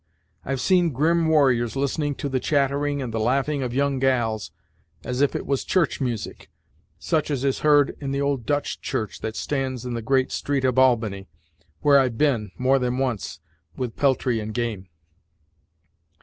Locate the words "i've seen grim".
0.43-1.27